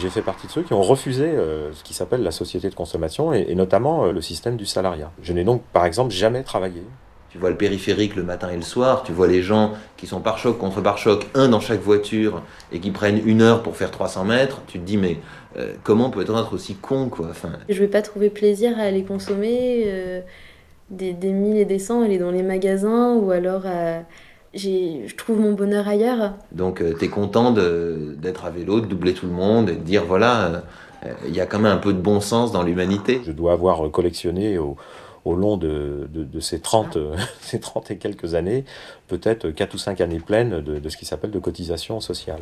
[0.00, 2.74] J'ai fait partie de ceux qui ont refusé euh, ce qui s'appelle la société de
[2.74, 5.10] consommation et, et notamment euh, le système du salariat.
[5.22, 6.82] Je n'ai donc par exemple jamais travaillé.
[7.30, 10.20] Tu vois le périphérique le matin et le soir, tu vois les gens qui sont
[10.20, 12.42] par choc contre par choc, un dans chaque voiture,
[12.72, 15.18] et qui prennent une heure pour faire 300 mètres, tu te dis mais
[15.56, 19.04] euh, comment peut-on être aussi con quoi enfin, Je vais pas trouver plaisir à aller
[19.04, 20.22] consommer euh,
[20.90, 24.00] des, des mille et des cents, aller dans les magasins ou alors à...
[24.54, 26.34] j'ai- je trouve mon bonheur ailleurs.
[26.52, 29.82] Donc tu es content de- d'être à vélo, de doubler tout le monde et de
[29.82, 30.60] dire voilà, euh,
[31.06, 33.20] euh, il y a quand même un peu de bon sens dans l'humanité.
[33.24, 34.76] Je dois avoir collectionné au,
[35.24, 38.64] au long de, de- de ces, 30, euh, ces 30 et quelques années,
[39.08, 42.40] peut-être 4 ou 5 années pleines de, de ce qui s'appelle de cotisation sociale.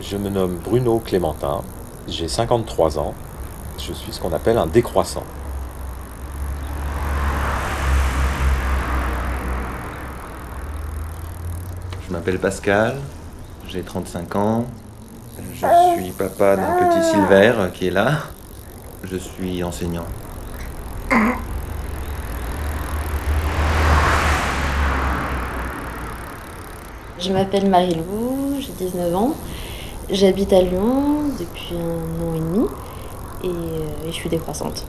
[0.00, 1.62] Je me nomme Bruno Clémentin,
[2.06, 3.14] j'ai 53 ans,
[3.78, 5.24] je suis ce qu'on appelle un décroissant.
[12.16, 12.96] M'appelle Pascal,
[13.68, 14.64] j'ai 35 ans,
[15.52, 15.66] je
[16.02, 18.20] suis papa d'un petit Silver euh, qui est là,
[19.04, 20.06] je suis enseignant.
[27.18, 29.34] Je m'appelle Marie-Lou, j'ai 19 ans.
[30.08, 32.66] J'habite à Lyon depuis un an et demi
[33.44, 34.86] et, euh, et je suis décroissante.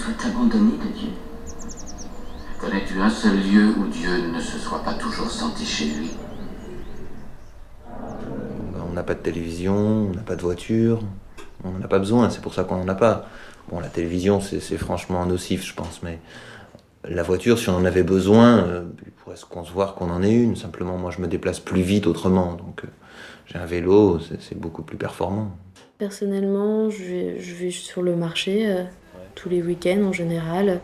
[0.00, 1.10] Soit abandonné de Dieu
[2.58, 6.10] Connais-tu un seul lieu où Dieu ne se soit pas toujours senti chez lui?
[8.88, 11.00] On n'a pas de télévision, on n'a pas de voiture,
[11.64, 13.28] on n'en a pas besoin, c'est pour ça qu'on n'en a pas.
[13.70, 16.18] Bon, la télévision, c'est franchement nocif, je pense, mais
[17.04, 20.34] la voiture, si on en avait besoin, euh, il pourrait se concevoir qu'on en ait
[20.34, 20.56] une.
[20.56, 22.88] Simplement, moi, je me déplace plus vite autrement, donc euh,
[23.46, 25.56] j'ai un vélo, c'est c'est beaucoup plus performant.
[25.98, 28.84] Personnellement, je vais, je vais sur le marché euh,
[29.34, 30.80] tous les week-ends en général.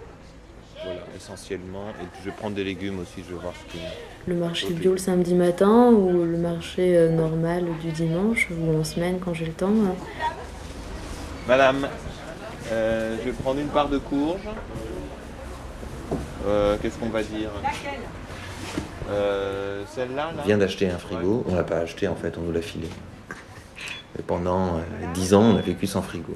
[0.82, 1.88] Voilà, essentiellement.
[2.02, 3.88] Et puis je vais prendre des légumes aussi, je vais voir ce qu'il y a.
[4.26, 8.84] Le marché bio le samedi matin ou le marché euh, normal du dimanche ou en
[8.84, 9.72] semaine quand j'ai le temps.
[11.46, 11.88] Madame,
[12.72, 14.40] euh, je vais prendre une part de courge.
[16.46, 17.50] Euh, Qu'est-ce qu'on va dire?
[19.10, 20.32] Euh, Celle-là, là?
[20.42, 21.44] On vient d'acheter un frigo.
[21.48, 22.88] On l'a pas acheté, en fait, on nous l'a filé.
[24.18, 24.80] Et pendant euh,
[25.14, 26.34] 10 ans, on a vécu sans frigo.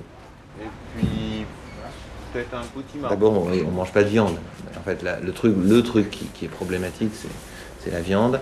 [2.32, 4.36] Peut-être un petit D'abord, on, on mange pas de viande.
[4.78, 7.28] En fait, le truc, le truc qui, qui est problématique, c'est
[7.82, 8.40] c'est la viande.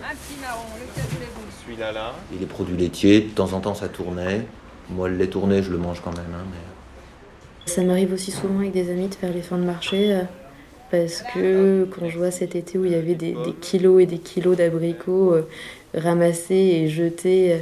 [1.64, 2.14] Celui-là, là.
[2.34, 4.44] Et les produits laitiers, de temps en temps, ça tournait.
[4.90, 6.26] Moi, le lait tourné, je le mange quand même.
[6.34, 7.70] hein, mais...
[7.70, 10.22] Ça m'arrive aussi souvent avec des amis de faire les fins de marché euh,
[10.90, 14.06] parce que quand je vois cet été où il y avait des, des kilos et
[14.06, 15.48] des kilos d'abricots euh,
[15.94, 17.58] ramassés et jetés euh,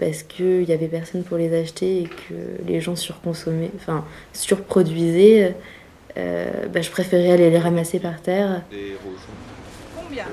[0.00, 2.34] parce qu'il n'y avait personne pour les acheter et que
[2.66, 5.54] les gens surconsommaient, enfin surproduisaient,
[6.16, 8.62] euh, bah, je préférais aller les ramasser par terre.
[8.70, 8.96] Des.
[9.94, 10.24] Combien?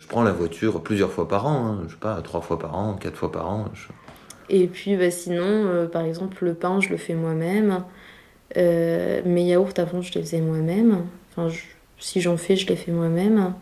[0.00, 2.76] Je prends la voiture plusieurs fois par an, hein, je sais pas, trois fois par
[2.76, 3.66] an, quatre fois par an.
[3.74, 3.88] je-
[4.48, 7.82] Et puis bah, sinon, euh, par exemple, le pain, je le fais moi-même.
[8.56, 11.06] Euh, mes yaourts, avant, je les faisais moi-même.
[11.32, 11.62] Enfin, je-
[11.98, 13.54] si j'en fais, je les fais moi-même.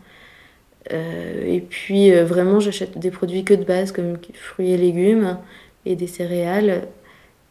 [0.91, 5.37] Euh, et puis, euh, vraiment, j'achète des produits que de base, comme fruits et légumes
[5.85, 6.87] et des céréales.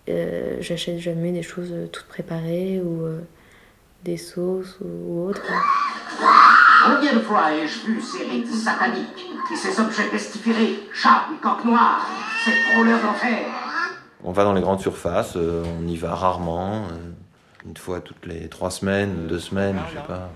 [0.09, 3.21] Euh, j'achète jamais des choses toutes préparées ou euh,
[4.05, 5.43] des sauces ou autres.
[6.85, 11.65] Combien de fois ai-je vu ces rites sataniques et ces objets pestiférés, chats et coques
[11.65, 12.05] noires,
[12.45, 13.47] ces frôleurs d'enfer
[14.25, 17.13] On va dans les grandes surfaces, euh, on y va rarement, euh,
[17.65, 20.31] une fois toutes les trois semaines, deux semaines, je sais pas.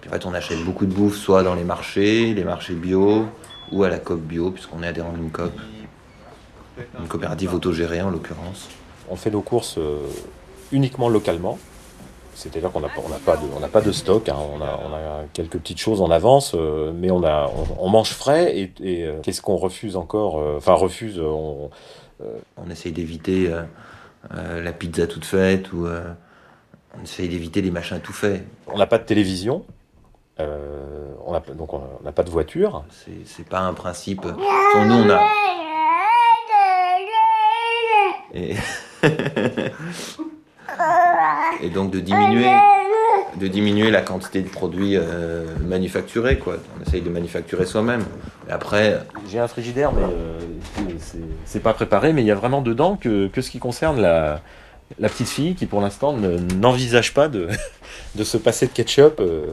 [0.00, 3.26] Puis en fait, on achète beaucoup de bouffe, soit dans les marchés, les marchés bio,
[3.72, 5.52] ou à la COP bio, puisqu'on est adhérent d'une COP.
[6.98, 8.68] Une coopérative autogérée en l'occurrence.
[9.10, 9.98] On fait nos courses euh,
[10.72, 11.58] uniquement localement.
[12.34, 14.36] C'est-à-dire qu'on n'a pas, on n'a pas, de- on n'a pas de stock, hein.
[14.38, 17.88] on, a, on a quelques petites choses en avance, euh, mais on, a, on, on
[17.90, 18.56] mange frais.
[18.58, 21.68] Et, et, euh, qu'est-ce qu'on refuse encore euh, Enfin, refuse, on,
[22.70, 23.50] essaye d'éviter
[24.30, 28.44] la pizza toute faite, ou on essaye d'éviter les machins tout faits.
[28.68, 29.64] on n'a pas de télévision,
[30.40, 32.84] euh, on a, donc on n'a pas de voiture.
[33.24, 34.24] C'est, pas un principe.
[34.24, 35.20] Nous, on a.
[38.34, 38.54] Et...
[41.62, 42.50] Et donc de diminuer,
[43.36, 46.56] de diminuer la quantité de produits euh, manufacturés, quoi.
[46.78, 48.04] On essaye de manufacturer soi-même.
[48.48, 50.38] Et après, J'ai un frigidaire, mais euh,
[51.44, 54.40] c'est- pas préparé, mais il y a vraiment dedans que, que ce qui concerne la,
[54.98, 57.48] la petite fille qui pour l'instant n'envisage pas de,
[58.14, 59.46] de se passer de ketchup euh,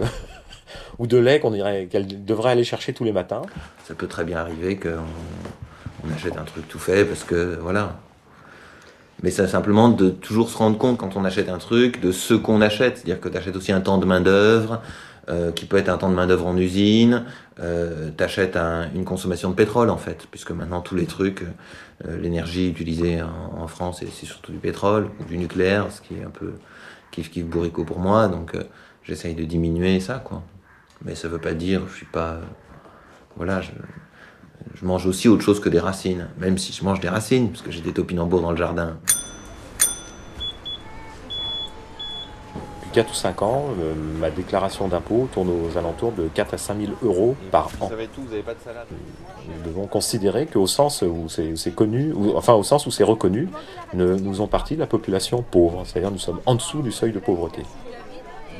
[1.00, 3.42] ou de lait qu'on dirait qu'elle devrait aller chercher tous les matins.
[3.86, 4.90] Ça peut très bien arriver qu'on
[6.04, 8.00] on achète un truc tout fait parce que voilà.
[9.24, 12.36] Mais c'est simplement de toujours se rendre compte quand on achète un truc de ce
[12.36, 12.98] qu'on achète.
[12.98, 14.82] C'est-à-dire que tu achètes aussi un temps de main-d'œuvre,
[15.30, 17.26] euh, qui peut être un temps de main-d'œuvre en usine.
[17.60, 18.56] Euh, tu achètes
[18.94, 21.44] une consommation de pétrole en fait, puisque maintenant tous les trucs,
[22.06, 26.24] euh, l'énergie utilisée en, France, c'est surtout du pétrole ou du nucléaire, ce qui est
[26.24, 26.54] un peu
[27.12, 28.28] kiff kiff bourricot pour moi.
[28.28, 28.64] Donc euh,
[29.04, 30.44] j'essaye de diminuer ça, quoi.
[31.04, 32.40] Mais ça veut pas dire, je suis pas.
[33.36, 33.72] voilà, je,
[34.76, 37.62] je mange aussi autre chose que des racines, même si je mange des racines, parce
[37.62, 38.98] que j'ai des topinambours dans le jardin.
[42.80, 46.58] Depuis 4 ou 5 ans, euh, ma déclaration d'impôt tourne aux alentours de 4 à
[46.58, 47.90] 5 000 euros par an.
[48.14, 48.88] tout, vous n'avez pas de salade
[49.48, 53.50] Nous devons considérer qu'au sens où c'est connu, ou, enfin au sens où c'est reconnu,
[53.94, 57.20] nous faisons partie de la population pauvre, c'est-à-dire nous sommes en dessous du seuil de
[57.20, 57.64] pauvreté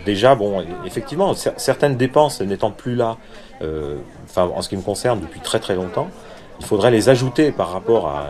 [0.08, 3.18] déjà, bon, effectivement, certaines dépenses n'étant plus là,
[3.62, 3.98] euh,
[4.38, 6.08] en ce qui me concerne depuis très très longtemps,
[6.60, 8.30] il faudrait les ajouter par rapport à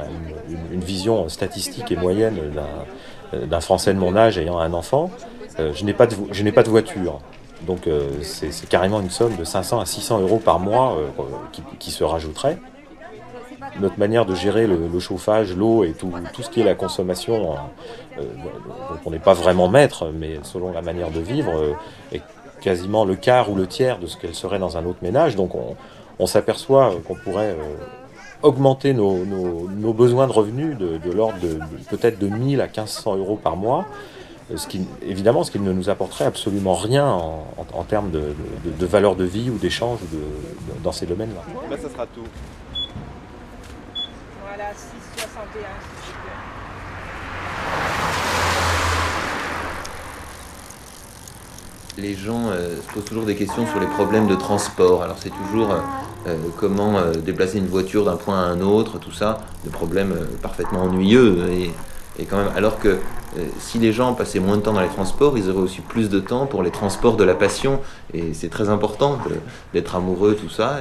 [0.49, 2.39] une, vision statistique et moyenne
[3.31, 5.11] d'un Français de mon âge ayant un enfant.
[5.59, 7.19] Euh, je n'ai pas, de, voiture.
[7.61, 10.97] Donc euh, c'est carrément une somme de 500 à 600 euros par mois
[11.79, 12.57] qui, se rajouterait
[13.79, 17.55] notre manière de gérer le, chauffage, l'eau et tout, ce qui est la consommation,
[18.17, 21.73] euh, dont on n'est pas vraiment maître, mais selon la manière de vivre, euh,
[22.11, 22.21] est
[22.61, 25.35] quasiment le quart ou le tiers de ce qu'elle serait dans un autre ménage.
[25.35, 25.51] Donc
[26.19, 27.75] on, s'aperçoit qu'on pourrait euh,
[28.41, 31.59] augmenter nos, besoins de revenus de, l'ordre de,
[31.89, 33.85] peut-être de 1000 à 1500 euros par mois.
[34.55, 39.25] Ce qui, évidemment, ce qui ne nous apporterait absolument rien en, termes de, valeur de
[39.25, 39.99] vie ou d'échange
[40.83, 41.41] dans ces domaines-là.
[41.69, 42.23] Là, ça sera tout.
[51.97, 55.03] Les gens euh, se posent toujours des questions sur les problèmes de transport.
[55.03, 55.79] Alors c'est toujours euh,
[56.27, 60.83] euh, comment déplacer une voiture d'un point à un autre, tout ça, des problèmes parfaitement
[60.83, 61.51] ennuyeux.
[61.51, 62.97] Et, quand même, alors que
[63.59, 66.19] si les gens passaient moins de temps dans les transports, ils auraient aussi plus de
[66.19, 67.79] temps pour les transports de la passion.
[68.11, 69.19] Et c'est très important
[69.71, 70.79] d'être amoureux, tout ça.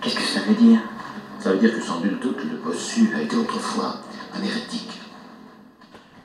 [0.00, 0.80] Qu'est-ce que ça veut dire?
[1.38, 3.96] Ça veut dire que sans nul doute, le bossu a été autrefois
[4.34, 4.90] un hérétique.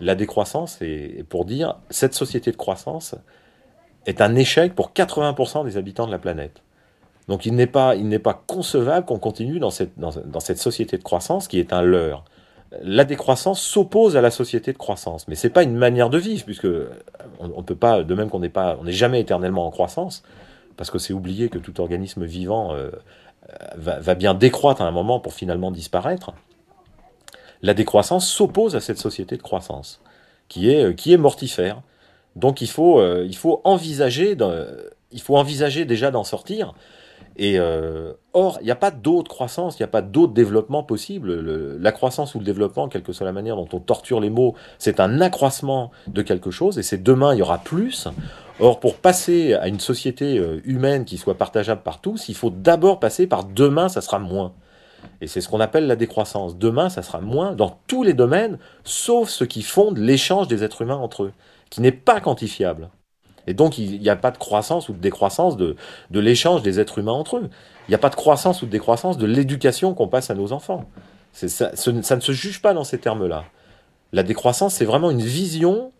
[0.02, 3.16] La décroissance, et pour dire, cette société de croissance
[4.06, 6.62] est un échec pour 80% des habitants de la planète.
[7.28, 10.98] Donc il n'est pas, il pas concevable qu'on continue dans cette, dans, dans cette société
[10.98, 12.26] de croissance qui est un leurre.
[12.82, 16.46] La décroissance s'oppose à la société de croissance, mais c'est pas une manière de vivre,
[16.46, 16.68] puisque
[17.40, 20.24] on, on peut pas, de même qu'on n'est pas, on n'est jamais éternellement en croissance,
[20.78, 22.92] parce que c'est oublié que tout organisme vivant euh,
[23.76, 26.32] va, bien décroître à un moment pour finalement disparaître,
[27.62, 30.02] la décroissance s'oppose à cette société de croissance,
[30.48, 31.82] qui est, euh, qui est mortifère.
[32.36, 34.38] Donc il faut, euh, il faut, envisager,
[35.12, 36.74] il faut envisager déjà d'en sortir.
[37.42, 37.58] Et
[38.34, 41.34] or, il n'y a pas d'autre croissance, il n'y a pas d'autre développement possible.
[41.80, 44.56] la croissance ou le développement, quelle que soit la manière dont on torture les mots,
[44.78, 48.10] c'est un accroissement de quelque chose, et c'est demain, il y aura plus.
[48.60, 52.50] Or, pour passer à une société euh, humaine qui soit partageable par tous, il faut
[52.50, 54.52] d'abord passer par demain, ça sera moins.
[55.22, 56.58] Et c'est ce qu'on appelle la décroissance.
[56.58, 60.82] Demain, ça sera moins dans tous les domaines, sauf ce qui fonde l'échange des êtres
[60.82, 61.32] humains entre eux,
[61.70, 62.90] qui n'est pas quantifiable.
[63.50, 65.76] Et donc, il n'y a pas de croissance ou de décroissance de,
[66.12, 67.50] de l'échange des êtres humains entre eux.
[67.88, 70.52] Il n'y a pas de croissance ou de décroissance de l'éducation qu'on passe à nos
[70.52, 70.86] enfants.
[71.34, 73.46] Ça, ça ne se juge pas dans ces termes-là.
[74.14, 75.92] La décroissance, c'est vraiment une vision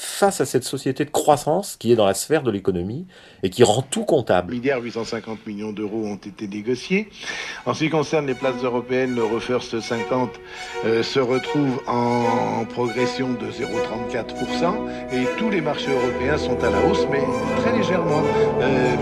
[0.00, 3.06] face à cette société de croissance qui est dans la sphère de l'économie
[3.42, 4.54] et qui rend tout comptable.
[4.54, 7.08] Milliards 850 millions d'euros ont été négociés.
[7.66, 10.30] En ce qui concerne les places européennes, le Refirst 50
[10.86, 16.78] euh, se retrouve en, progression de 0,34% et tous les marchés européens sont à la
[16.86, 17.22] hausse, mais
[17.60, 18.22] très légèrement.
[18.60, 18.96] Euh,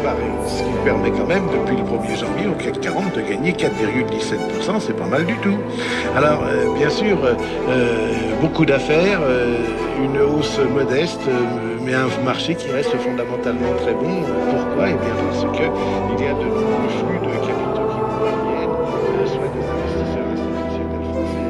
[0.47, 4.81] ce qui permet quand même, depuis le 1er janvier au CAC 40, de gagner 4,17%,
[4.81, 5.59] c'est pas mal du tout.
[6.17, 7.19] Alors, euh, bien sûr,
[8.41, 9.21] beaucoup d'affaires,
[10.05, 14.23] une hausse modeste, euh, mais un marché qui reste fondamentalement très bon.
[14.51, 14.91] Pourquoi?
[14.91, 19.51] Eh bien parce qu'il y a de nombreux flux de capitaux qui proviennent, euh, soit
[19.55, 21.49] des investisseurs institutionnels français.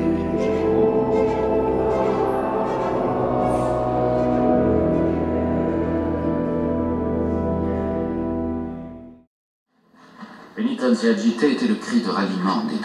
[10.56, 12.78] Une tonne agitée était le cri de ralliement des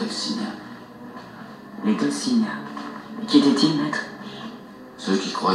[1.86, 2.63] Les Dolcina.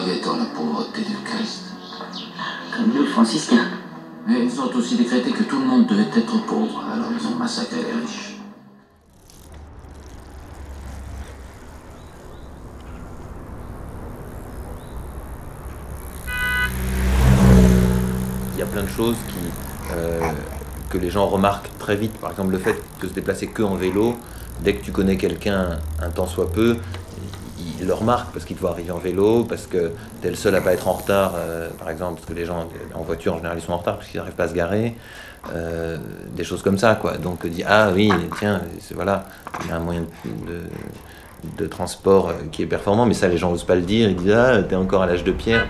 [0.08, 1.64] En la pauvreté du Christ.
[2.74, 3.66] Comme nous, franciscains.
[4.26, 7.34] Mais ils ont aussi décrété que tout le monde devait être pauvre, alors ils ont
[7.34, 8.36] massacré les riches.
[18.54, 19.34] Il y a plein de choses qui,
[19.92, 20.20] euh,
[20.88, 22.16] que les gens remarquent très vite.
[22.18, 24.16] Par exemple, le fait de se déplacer que en vélo,
[24.62, 26.78] dès que tu connais quelqu'un un temps soit peu,
[27.80, 30.36] il le remarque parce qu'il te voit arriver en vélo, parce que tu es le
[30.36, 33.34] seul à pas être en retard, euh, par exemple, parce que les gens en voiture
[33.34, 34.96] en général ils sont en retard parce qu'ils n'arrivent pas à se garer.
[35.54, 35.96] Euh,
[36.34, 37.16] des choses comme ça, quoi.
[37.16, 38.60] Donc, dit ah oui, tiens,
[38.94, 39.24] voilà,
[39.62, 40.04] il y a un moyen
[41.56, 44.10] de, transport euh, qui est performant, mais ça les gens n'osent pas le dire.
[44.10, 45.66] Ils disent ah, t'es encore à l'âge de pierre.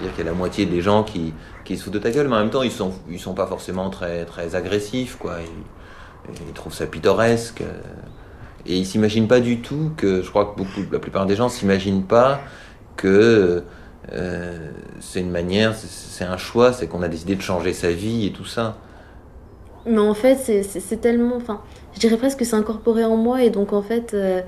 [0.00, 1.32] dire qu'il y a la moitié des gens qui,
[1.64, 3.46] qui se foutent de ta gueule, mais en même temps, ils sont, ils sont pas
[3.46, 5.36] forcément très, très agressifs, quoi.
[5.40, 5.48] Ils,
[6.46, 7.62] ils trouvent ça pittoresque.
[8.66, 11.48] Et ils s'imaginent pas du tout que, je crois que beaucoup, la plupart des gens
[11.48, 12.40] s'imaginent pas
[12.96, 13.62] que
[14.12, 18.26] euh, c'est une manière, c'est- un choix, c'est qu'on a décidé de changer sa vie
[18.26, 18.76] et tout ça.
[19.86, 21.36] Mais en fait, c'est- tellement.
[21.36, 21.60] Enfin,
[21.94, 24.40] je dirais presque que c'est incorporé en moi et donc en fait, euh,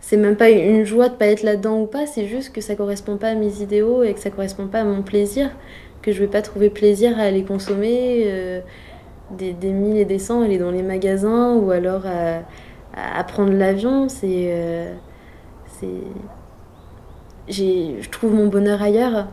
[0.00, 2.74] c'est même pas une joie de pas être là-dedans ou pas, c'est juste que ça
[2.74, 5.50] correspond pas à mes idéaux et que ça correspond pas à mon plaisir,
[6.02, 8.60] que je vais pas trouver plaisir à aller consommer euh,
[9.36, 14.08] des, des mille et des cents, aller dans les magasins ou alors à, prendre l'avion.
[14.08, 14.50] C'est.
[14.52, 14.92] euh,
[17.48, 19.28] Je trouve mon bonheur ailleurs.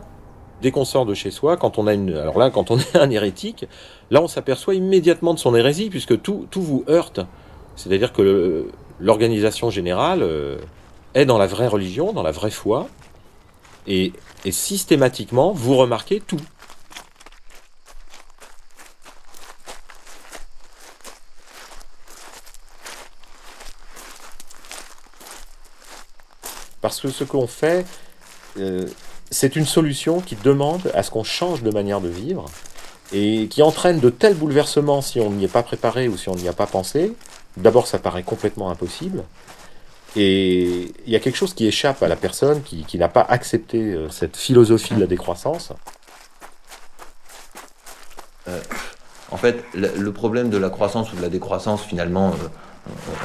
[0.60, 2.96] Dès qu'on sort de chez soi, quand on a une, alors là, quand on est
[2.96, 3.66] un hérétique,
[4.10, 7.20] là, on s'aperçoit immédiatement de son hérésie puisque tout, tout vous heurte.
[7.76, 10.58] C'est-à-dire que l'organisation générale euh,
[11.14, 12.88] est dans la vraie religion, dans la vraie foi,
[13.86, 14.12] et
[14.50, 16.40] systématiquement, vous remarquez tout.
[26.80, 27.84] Parce que ce qu'on fait,
[28.58, 28.86] euh,
[29.30, 32.46] c'est une solution qui demande à ce qu'on change de manière de vivre
[33.12, 36.34] et qui entraîne de tels bouleversements si on n'y est pas préparé ou si on
[36.34, 37.14] n'y a pas pensé.
[37.56, 39.24] D'abord, ça paraît complètement impossible.
[40.16, 43.78] Et il y a quelque chose qui échappe à la personne qui, n'a pas accepté
[43.78, 45.72] euh, cette philosophie de la décroissance.
[49.30, 52.48] En fait, le, problème de la croissance ou de la décroissance, finalement, euh,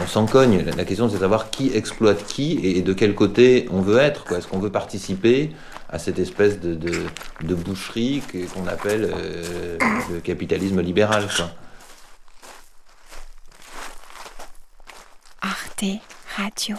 [0.02, 0.64] on, s'en cogne.
[0.78, 4.32] La, question, c'est de savoir qui exploite qui et, de quel côté on veut être.
[4.32, 5.52] Est-ce qu'on veut participer
[5.90, 7.08] à cette espèce de,
[7.42, 9.78] boucherie qu'on appelle euh,
[10.12, 11.28] le capitalisme libéral.
[15.42, 15.86] Arte
[16.36, 16.78] Radio.